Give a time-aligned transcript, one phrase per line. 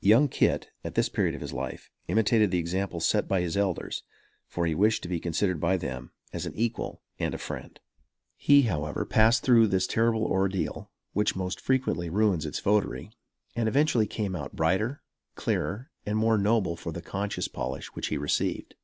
[0.00, 4.02] Young Kit, at this period of his life, imitated the example set by his elders,
[4.48, 7.78] for he wished to be considered by them as an equal and a friend.
[8.38, 13.10] He, however, passed through this terrible ordeal, which most frequently ruins its votary,
[13.54, 15.02] and eventually came out brighter,
[15.34, 18.76] clearer and more noble for the conscience polish which he received.